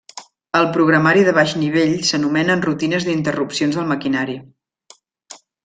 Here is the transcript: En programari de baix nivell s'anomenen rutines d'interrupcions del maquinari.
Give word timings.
En 0.59 0.69
programari 0.77 1.25
de 1.27 1.33
baix 1.39 1.53
nivell 1.65 1.93
s'anomenen 2.09 2.65
rutines 2.69 3.07
d'interrupcions 3.11 3.81
del 3.81 3.95
maquinari. 3.95 4.41